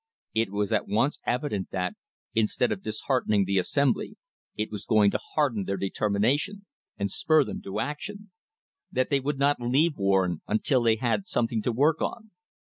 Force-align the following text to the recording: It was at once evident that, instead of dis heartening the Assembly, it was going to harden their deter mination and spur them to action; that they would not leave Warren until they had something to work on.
It 0.33 0.49
was 0.49 0.73
at 0.73 0.87
once 0.87 1.19
evident 1.27 1.69
that, 1.69 1.93
instead 2.33 2.71
of 2.71 2.81
dis 2.81 3.01
heartening 3.01 3.45
the 3.45 3.59
Assembly, 3.59 4.15
it 4.57 4.71
was 4.71 4.83
going 4.83 5.11
to 5.11 5.19
harden 5.35 5.65
their 5.65 5.77
deter 5.77 6.09
mination 6.09 6.63
and 6.97 7.11
spur 7.11 7.43
them 7.43 7.61
to 7.61 7.79
action; 7.79 8.31
that 8.91 9.11
they 9.11 9.19
would 9.19 9.37
not 9.37 9.61
leave 9.61 9.97
Warren 9.97 10.41
until 10.47 10.81
they 10.81 10.95
had 10.95 11.27
something 11.27 11.61
to 11.61 11.71
work 11.71 12.01
on. 12.01 12.31